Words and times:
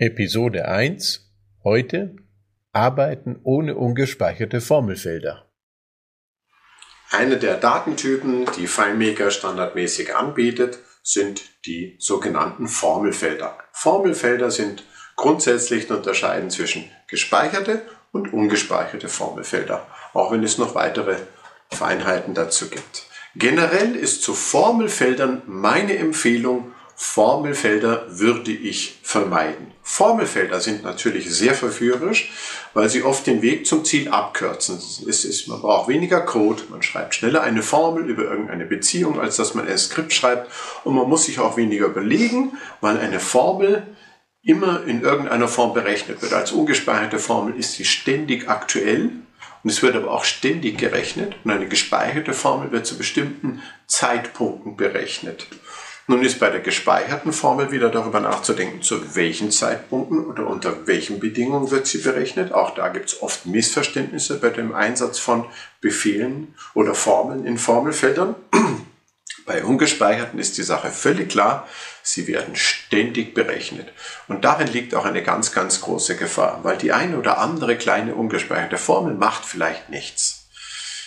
Episode 0.00 0.68
1 0.68 1.28
Heute 1.64 2.14
Arbeiten 2.72 3.40
ohne 3.42 3.74
ungespeicherte 3.74 4.60
Formelfelder. 4.60 5.50
Eine 7.10 7.36
der 7.36 7.56
Datentypen, 7.56 8.46
die 8.56 8.68
FileMaker 8.68 9.32
standardmäßig 9.32 10.14
anbietet, 10.14 10.78
sind 11.02 11.42
die 11.66 11.96
sogenannten 11.98 12.68
Formelfelder. 12.68 13.58
Formelfelder 13.72 14.52
sind 14.52 14.84
grundsätzlich 15.16 15.88
zu 15.88 15.96
unterscheiden 15.96 16.50
zwischen 16.50 16.88
gespeicherte 17.08 17.82
und 18.12 18.32
ungespeicherte 18.32 19.08
Formelfelder, 19.08 19.84
auch 20.12 20.30
wenn 20.30 20.44
es 20.44 20.58
noch 20.58 20.76
weitere 20.76 21.16
Feinheiten 21.72 22.34
dazu 22.34 22.70
gibt. 22.70 23.08
Generell 23.34 23.96
ist 23.96 24.22
zu 24.22 24.34
Formelfeldern 24.34 25.42
meine 25.46 25.96
Empfehlung, 25.96 26.72
Formelfelder 27.00 28.06
würde 28.08 28.50
ich 28.50 28.98
vermeiden. 29.04 29.70
Formelfelder 29.84 30.58
sind 30.58 30.82
natürlich 30.82 31.30
sehr 31.30 31.54
verführerisch, 31.54 32.32
weil 32.74 32.88
sie 32.88 33.04
oft 33.04 33.24
den 33.24 33.40
Weg 33.40 33.68
zum 33.68 33.84
Ziel 33.84 34.08
abkürzen. 34.08 34.78
Es 35.08 35.24
ist, 35.24 35.46
man 35.46 35.62
braucht 35.62 35.88
weniger 35.88 36.20
Code, 36.22 36.64
man 36.70 36.82
schreibt 36.82 37.14
schneller 37.14 37.42
eine 37.42 37.62
Formel 37.62 38.10
über 38.10 38.24
irgendeine 38.24 38.64
Beziehung, 38.64 39.20
als 39.20 39.36
dass 39.36 39.54
man 39.54 39.68
ein 39.68 39.78
Skript 39.78 40.12
schreibt 40.12 40.50
und 40.82 40.96
man 40.96 41.08
muss 41.08 41.26
sich 41.26 41.38
auch 41.38 41.56
weniger 41.56 41.86
überlegen, 41.86 42.58
weil 42.80 42.98
eine 42.98 43.20
Formel 43.20 43.86
immer 44.42 44.82
in 44.84 45.02
irgendeiner 45.02 45.46
Form 45.46 45.74
berechnet 45.74 46.20
wird. 46.20 46.32
Als 46.32 46.50
ungespeicherte 46.50 47.20
Formel 47.20 47.54
ist 47.56 47.74
sie 47.74 47.84
ständig 47.84 48.48
aktuell 48.48 49.12
und 49.62 49.70
es 49.70 49.82
wird 49.82 49.94
aber 49.94 50.10
auch 50.10 50.24
ständig 50.24 50.78
gerechnet 50.78 51.36
und 51.44 51.52
eine 51.52 51.68
gespeicherte 51.68 52.32
Formel 52.32 52.72
wird 52.72 52.86
zu 52.86 52.98
bestimmten 52.98 53.62
Zeitpunkten 53.86 54.76
berechnet. 54.76 55.46
Nun 56.10 56.24
ist 56.24 56.40
bei 56.40 56.48
der 56.48 56.60
gespeicherten 56.60 57.34
Formel 57.34 57.70
wieder 57.70 57.90
darüber 57.90 58.20
nachzudenken, 58.20 58.80
zu 58.80 59.14
welchen 59.14 59.50
Zeitpunkten 59.50 60.24
oder 60.24 60.46
unter 60.46 60.86
welchen 60.86 61.20
Bedingungen 61.20 61.70
wird 61.70 61.86
sie 61.86 61.98
berechnet. 61.98 62.50
Auch 62.50 62.74
da 62.74 62.88
gibt 62.88 63.10
es 63.10 63.20
oft 63.20 63.44
Missverständnisse 63.44 64.40
bei 64.40 64.48
dem 64.48 64.74
Einsatz 64.74 65.18
von 65.18 65.44
Befehlen 65.82 66.54
oder 66.72 66.94
Formeln 66.94 67.44
in 67.44 67.58
Formelfeldern. 67.58 68.34
Bei 69.46 69.64
ungespeicherten 69.64 70.38
ist 70.38 70.58
die 70.58 70.62
Sache 70.62 70.90
völlig 70.90 71.30
klar, 71.30 71.66
sie 72.02 72.26
werden 72.26 72.54
ständig 72.54 73.32
berechnet. 73.32 73.88
Und 74.28 74.44
darin 74.44 74.66
liegt 74.66 74.94
auch 74.94 75.06
eine 75.06 75.22
ganz, 75.22 75.52
ganz 75.52 75.80
große 75.80 76.16
Gefahr, 76.16 76.60
weil 76.64 76.76
die 76.76 76.92
eine 76.92 77.18
oder 77.18 77.38
andere 77.38 77.76
kleine 77.76 78.14
ungespeicherte 78.14 78.76
Formel 78.76 79.14
macht 79.14 79.46
vielleicht 79.46 79.88
nichts. 79.88 80.48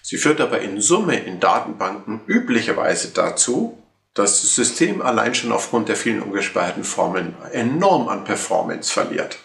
Sie 0.00 0.16
führt 0.16 0.40
aber 0.40 0.60
in 0.60 0.80
Summe 0.80 1.18
in 1.18 1.40
Datenbanken 1.40 2.22
üblicherweise 2.26 3.12
dazu, 3.12 3.81
das 4.14 4.54
System 4.54 5.00
allein 5.00 5.34
schon 5.34 5.52
aufgrund 5.52 5.88
der 5.88 5.96
vielen 5.96 6.22
ungespeicherten 6.22 6.84
Formeln 6.84 7.34
enorm 7.52 8.08
an 8.08 8.24
Performance 8.24 8.92
verliert. 8.92 9.38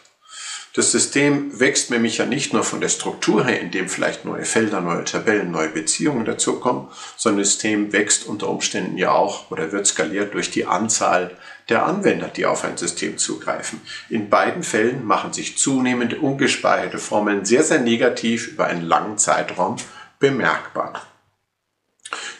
Das 0.77 0.91
System 0.91 1.59
wächst 1.59 1.89
nämlich 1.89 2.19
ja 2.19 2.27
nicht 2.27 2.53
nur 2.53 2.63
von 2.63 2.81
der 2.81 2.89
Struktur 2.89 3.43
her, 3.45 3.59
indem 3.59 3.89
vielleicht 3.89 4.25
neue 4.25 4.45
Felder, 4.45 4.79
neue 4.79 5.05
Tabellen, 5.05 5.49
neue 5.49 5.69
Beziehungen 5.69 6.23
dazukommen, 6.23 6.89
sondern 7.15 7.39
das 7.39 7.53
System 7.53 7.93
wächst 7.93 8.27
unter 8.27 8.47
Umständen 8.47 8.95
ja 8.95 9.11
auch 9.11 9.49
oder 9.49 9.71
wird 9.71 9.87
skaliert 9.87 10.35
durch 10.35 10.51
die 10.51 10.67
Anzahl 10.67 11.35
der 11.69 11.87
Anwender, 11.87 12.27
die 12.27 12.45
auf 12.45 12.63
ein 12.63 12.77
System 12.77 13.17
zugreifen. 13.17 13.81
In 14.09 14.29
beiden 14.29 14.61
Fällen 14.61 15.03
machen 15.03 15.33
sich 15.33 15.57
zunehmend 15.57 16.21
ungespeicherte 16.21 16.99
Formeln 16.99 17.43
sehr, 17.43 17.63
sehr 17.63 17.79
negativ 17.79 18.47
über 18.49 18.67
einen 18.67 18.85
langen 18.85 19.17
Zeitraum 19.17 19.77
bemerkbar. 20.19 21.01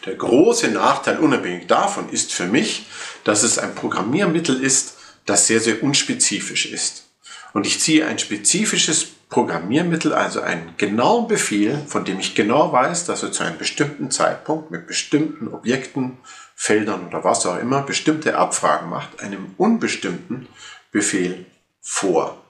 Der 0.06 0.14
große 0.14 0.68
Nachteil 0.68 1.18
unabhängig 1.18 1.66
davon 1.66 2.08
ist 2.10 2.32
für 2.32 2.46
mich, 2.46 2.86
dass 3.24 3.42
es 3.42 3.58
ein 3.58 3.74
Programmiermittel 3.74 4.62
ist, 4.62 4.96
das 5.26 5.46
sehr, 5.46 5.60
sehr 5.60 5.82
unspezifisch 5.82 6.66
ist. 6.66 7.08
Und 7.52 7.66
ich 7.66 7.80
ziehe 7.80 8.06
ein 8.06 8.18
spezifisches 8.18 9.06
Programmiermittel, 9.28 10.14
also 10.14 10.40
einen 10.40 10.74
genauen 10.78 11.28
Befehl, 11.28 11.78
von 11.86 12.04
dem 12.04 12.18
ich 12.18 12.34
genau 12.34 12.72
weiß, 12.72 13.04
dass 13.04 13.22
er 13.22 13.32
zu 13.32 13.42
einem 13.42 13.58
bestimmten 13.58 14.10
Zeitpunkt 14.10 14.70
mit 14.70 14.86
bestimmten 14.86 15.48
Objekten, 15.48 16.18
Feldern 16.54 17.06
oder 17.06 17.24
was 17.24 17.44
auch 17.46 17.58
immer 17.58 17.82
bestimmte 17.82 18.36
Abfragen 18.36 18.88
macht, 18.88 19.20
einem 19.20 19.54
unbestimmten 19.58 20.48
Befehl 20.90 21.46
vor. 21.80 22.42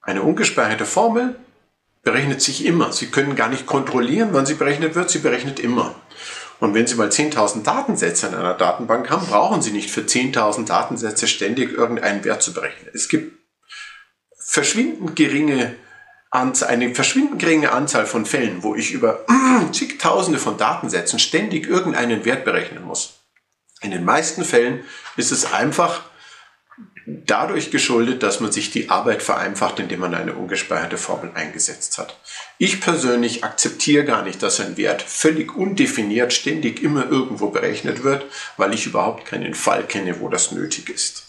Eine 0.00 0.22
ungespeicherte 0.22 0.86
Formel 0.86 1.36
berechnet 2.02 2.42
sich 2.42 2.64
immer. 2.64 2.92
Sie 2.92 3.06
können 3.06 3.36
gar 3.36 3.48
nicht 3.48 3.66
kontrollieren, 3.66 4.30
wann 4.32 4.46
sie 4.46 4.54
berechnet 4.54 4.94
wird. 4.94 5.10
Sie 5.10 5.20
berechnet 5.20 5.60
immer. 5.60 5.94
Und 6.60 6.74
wenn 6.74 6.86
Sie 6.86 6.94
mal 6.94 7.08
10.000 7.08 7.64
Datensätze 7.64 8.28
in 8.28 8.34
einer 8.36 8.54
Datenbank 8.54 9.10
haben, 9.10 9.26
brauchen 9.26 9.62
Sie 9.62 9.72
nicht 9.72 9.90
für 9.90 10.02
10.000 10.02 10.64
Datensätze 10.66 11.26
ständig 11.26 11.72
irgendeinen 11.72 12.22
Wert 12.24 12.40
zu 12.40 12.52
berechnen. 12.52 12.88
Es 12.94 13.08
gibt 13.08 13.36
verschwindend 14.38 15.16
geringe 15.16 15.74
eine 16.30 16.94
verschwindend 16.94 17.40
geringe 17.40 17.72
Anzahl 17.72 18.06
von 18.06 18.24
Fällen, 18.24 18.62
wo 18.62 18.74
ich 18.74 18.92
über 18.92 19.26
zigtausende 19.72 20.38
von 20.38 20.56
Datensätzen 20.56 21.18
ständig 21.18 21.66
irgendeinen 21.66 22.24
Wert 22.24 22.44
berechnen 22.44 22.84
muss. 22.84 23.18
In 23.82 23.90
den 23.90 24.04
meisten 24.04 24.44
Fällen 24.44 24.84
ist 25.16 25.32
es 25.32 25.52
einfach 25.52 26.02
dadurch 27.06 27.70
geschuldet, 27.70 28.22
dass 28.22 28.40
man 28.40 28.52
sich 28.52 28.70
die 28.70 28.90
Arbeit 28.90 29.22
vereinfacht, 29.22 29.78
indem 29.80 30.00
man 30.00 30.14
eine 30.14 30.34
ungespeicherte 30.34 30.98
Formel 30.98 31.30
eingesetzt 31.34 31.98
hat. 31.98 32.18
Ich 32.58 32.80
persönlich 32.80 33.44
akzeptiere 33.44 34.04
gar 34.04 34.22
nicht, 34.22 34.42
dass 34.42 34.60
ein 34.60 34.76
Wert 34.76 35.02
völlig 35.02 35.56
undefiniert 35.56 36.32
ständig 36.32 36.82
immer 36.82 37.10
irgendwo 37.10 37.48
berechnet 37.48 38.04
wird, 38.04 38.24
weil 38.56 38.72
ich 38.74 38.86
überhaupt 38.86 39.24
keinen 39.26 39.54
Fall 39.54 39.84
kenne, 39.84 40.20
wo 40.20 40.28
das 40.28 40.52
nötig 40.52 40.88
ist. 40.88 41.24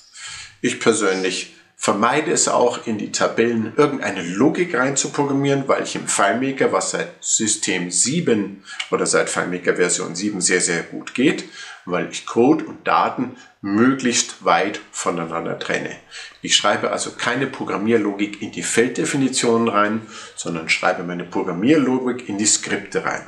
Ich 0.62 0.80
persönlich 0.80 1.54
vermeide 1.76 2.32
es 2.32 2.48
auch, 2.48 2.88
in 2.88 2.98
die 2.98 3.12
Tabellen 3.12 3.74
irgendeine 3.76 4.24
Logik 4.24 4.74
reinzuprogrammieren, 4.74 5.68
weil 5.68 5.84
ich 5.84 5.96
im 5.96 6.08
FileMaker, 6.08 6.72
was 6.72 6.92
seit 6.92 7.10
System 7.20 7.92
7 7.92 8.64
oder 8.90 9.06
seit 9.06 9.30
FileMaker 9.30 9.76
Version 9.76 10.16
7 10.16 10.40
sehr, 10.40 10.62
sehr 10.62 10.84
gut 10.84 11.14
geht, 11.14 11.44
weil 11.86 12.10
ich 12.10 12.26
Code 12.26 12.66
und 12.66 12.88
Daten 12.88 13.36
möglichst 13.62 14.44
weit 14.46 14.80
voneinander 14.92 15.60
trenne. 15.60 15.96
Ich 16.42 16.56
schreibe 16.56 16.92
also 16.92 17.12
keine 17.12 17.48
Programmierlogik 17.48 18.42
in 18.42 18.52
die 18.52 18.64
Felddefinitionen 18.64 19.68
rein, 19.68 20.02
sondern 20.36 20.70
schreibe 20.70 21.04
meine 21.04 21.24
Programmierlogik 21.24 22.28
in 22.30 22.38
die 22.38 22.46
Skripte 22.46 23.06
rein. 23.06 23.26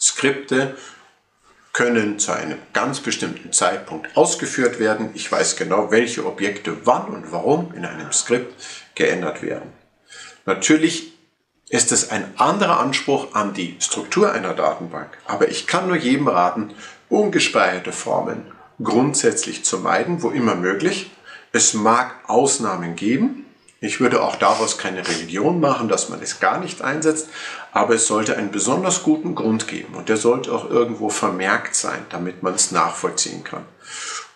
Skripte 0.00 0.76
können 1.72 2.18
zu 2.18 2.32
einem 2.32 2.58
ganz 2.72 3.00
bestimmten 3.00 3.52
Zeitpunkt 3.52 4.16
ausgeführt 4.16 4.78
werden. 4.78 5.10
Ich 5.14 5.30
weiß 5.30 5.56
genau, 5.56 5.90
welche 5.90 6.26
Objekte 6.26 6.84
wann 6.84 7.06
und 7.06 7.32
warum 7.32 7.72
in 7.74 7.86
einem 7.86 8.12
Skript 8.12 8.54
geändert 8.94 9.42
werden. 9.42 9.72
Natürlich 10.44 11.12
ist 11.68 11.92
es 11.92 12.10
ein 12.10 12.38
anderer 12.38 12.80
Anspruch 12.80 13.34
an 13.34 13.54
die 13.54 13.76
Struktur 13.80 14.32
einer 14.32 14.52
Datenbank, 14.52 15.16
aber 15.26 15.48
ich 15.48 15.66
kann 15.66 15.86
nur 15.86 15.96
jedem 15.96 16.28
raten, 16.28 16.74
ungespeicherte 17.12 17.92
Formeln 17.92 18.46
grundsätzlich 18.82 19.64
zu 19.64 19.78
meiden, 19.78 20.22
wo 20.22 20.30
immer 20.30 20.54
möglich. 20.54 21.10
Es 21.52 21.74
mag 21.74 22.14
Ausnahmen 22.26 22.96
geben, 22.96 23.44
ich 23.80 24.00
würde 24.00 24.22
auch 24.22 24.36
daraus 24.36 24.78
keine 24.78 25.06
Religion 25.06 25.58
machen, 25.58 25.88
dass 25.88 26.08
man 26.08 26.22
es 26.22 26.38
gar 26.38 26.60
nicht 26.60 26.82
einsetzt, 26.82 27.28
aber 27.72 27.96
es 27.96 28.06
sollte 28.06 28.36
einen 28.36 28.52
besonders 28.52 29.02
guten 29.02 29.34
Grund 29.34 29.66
geben 29.66 29.94
und 29.94 30.08
der 30.08 30.16
sollte 30.16 30.52
auch 30.52 30.70
irgendwo 30.70 31.08
vermerkt 31.08 31.74
sein, 31.74 32.06
damit 32.10 32.44
man 32.44 32.54
es 32.54 32.70
nachvollziehen 32.70 33.42
kann. 33.42 33.64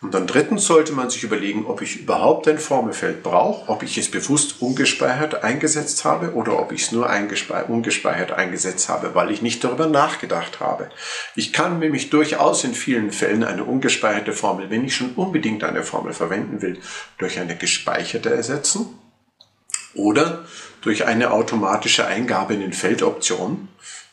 Und 0.03 0.13
dann 0.13 0.27
drittens 0.27 0.67
sollte 0.67 0.93
man 0.93 1.09
sich 1.09 1.23
überlegen, 1.23 1.65
ob 1.67 1.81
ich 1.81 2.01
überhaupt 2.01 2.47
ein 2.49 2.59
Formelfeld 2.59 3.23
brauche, 3.23 3.71
ob 3.71 3.83
ich 3.83 3.97
es 3.97 4.11
bewusst 4.11 4.61
ungespeichert 4.61 5.43
eingesetzt 5.43 6.05
habe 6.05 6.35
oder 6.35 6.59
ob 6.59 6.73
ich 6.73 6.83
es 6.83 6.93
nur 6.93 7.09
ungespeichert 7.69 8.33
eingesetzt 8.33 8.91
habe, 8.91 9.15
weil 9.15 9.31
ich 9.31 9.41
nicht 9.41 9.65
darüber 9.65 9.87
nachgedacht 9.87 10.61
habe. 10.61 10.91
Ich 11.35 11.55
kann 11.55 11.79
nämlich 11.79 12.11
durchaus 12.11 12.63
in 12.65 12.75
vielen 12.75 13.11
Fällen 13.11 13.43
eine 13.43 13.65
ungespeicherte 13.65 14.35
Formel, 14.35 14.69
wenn 14.69 14.85
ich 14.85 14.95
schon 14.95 15.15
unbedingt 15.15 15.65
eine 15.65 15.83
Formel 15.83 16.13
verwenden 16.13 16.61
will, 16.61 16.79
durch 17.17 17.41
eine 17.41 17.57
gespeicherte 17.57 18.29
ersetzen 18.29 18.99
oder 19.95 20.45
durch 20.83 21.07
eine 21.07 21.31
automatische 21.31 22.07
Eingabe 22.07 22.53
in 22.53 22.61
den 22.61 22.75
Feldoptionen, 22.75 23.69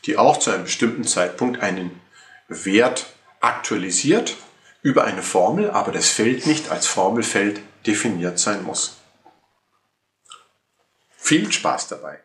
die 0.06 0.18
auch 0.18 0.40
zu 0.40 0.52
einem 0.52 0.64
bestimmten 0.64 1.04
Zeitpunkt 1.04 1.62
einen 1.62 2.00
Wert 2.48 3.08
aktualisiert 3.42 4.38
über 4.84 5.06
eine 5.06 5.24
Formel, 5.24 5.72
aber 5.72 5.92
das 5.92 6.10
Feld 6.10 6.46
nicht 6.46 6.70
als 6.70 6.86
Formelfeld 6.86 7.62
definiert 7.88 8.38
sein 8.38 8.64
muss. 8.64 8.98
Viel 11.18 11.52
Spaß 11.52 11.88
dabei! 11.88 12.20